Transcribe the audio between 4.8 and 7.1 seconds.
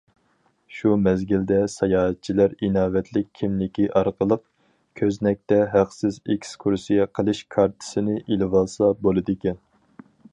كۆزنەكتە ھەقسىز ئېكسكۇرسىيە